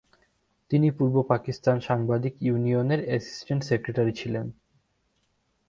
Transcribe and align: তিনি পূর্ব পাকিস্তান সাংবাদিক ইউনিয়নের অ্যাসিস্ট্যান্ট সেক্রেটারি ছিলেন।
তিনি 0.71 0.87
পূর্ব 0.91 1.15
পাকিস্তান 1.23 1.77
সাংবাদিক 1.79 2.33
ইউনিয়নের 2.41 3.01
অ্যাসিস্ট্যান্ট 3.05 3.61
সেক্রেটারি 3.63 4.13
ছিলেন। 4.13 4.45